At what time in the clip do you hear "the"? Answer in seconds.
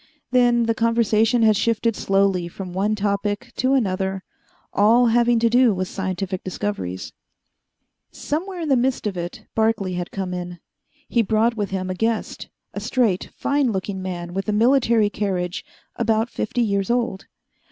0.63-0.73, 8.69-8.75